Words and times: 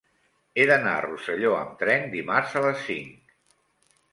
He 0.55 0.63
d'anar 0.69 0.93
a 0.99 1.03
Rosselló 1.05 1.51
amb 1.57 1.75
tren 1.83 2.09
dimarts 2.17 2.59
a 2.63 2.65
les 2.67 2.83
cinc. 2.89 3.37